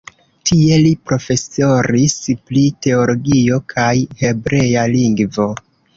[0.49, 2.15] Tie li profesoris
[2.49, 5.49] pri teologio kaj hebrea lingvo.